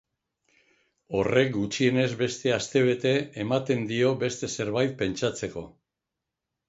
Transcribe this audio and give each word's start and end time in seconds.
Horrek 1.17 1.51
gutxienez 1.57 2.07
beste 2.21 2.53
astebete 2.55 3.13
ematen 3.47 3.85
dio 3.93 4.15
beste 4.25 4.51
zerbait 4.59 4.97
pentsatzeko. 5.03 5.65